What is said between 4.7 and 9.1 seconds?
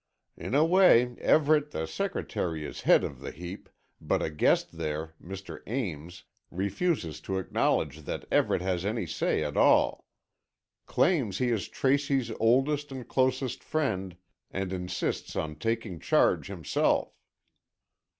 there, Mr. Ames, refuses to acknowledge that Everett has any